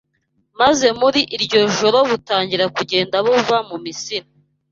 maze 0.59 0.87
muri 0.99 1.19
iryo 1.35 1.59
joro 1.77 1.99
butangira 2.09 2.65
kugenda 2.75 3.15
buva 3.25 3.57
mu 3.69 3.77
Misiri 3.83 4.27